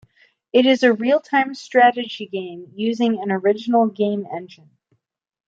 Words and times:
It 0.51 0.65
is 0.65 0.81
a 0.81 0.91
real-time 0.93 1.53
strategy 1.53 2.25
game 2.25 2.71
using 2.73 3.21
an 3.21 3.31
original 3.31 3.85
game 3.85 4.25
engine. 4.31 4.71